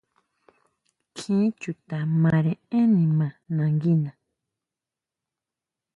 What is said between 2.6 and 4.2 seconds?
énn nima nanguina.